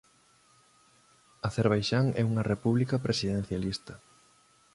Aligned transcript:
Acerbaixán 1.47 2.05
é 2.21 2.23
unha 2.31 2.47
República 2.51 2.95
presidencialista. 3.05 3.93